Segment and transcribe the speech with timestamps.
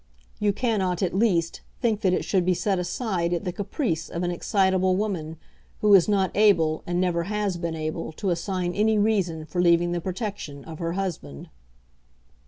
[0.39, 4.23] You cannot, at least, think that it should be set aside at the caprice of
[4.23, 5.37] an excitable woman
[5.81, 9.91] who is not able and never has been able to assign any reason for leaving
[9.91, 11.49] the protection of her husband.